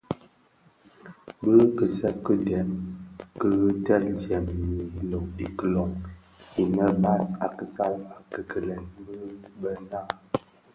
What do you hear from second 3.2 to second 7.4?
ki teel dyèm ikilön innë bas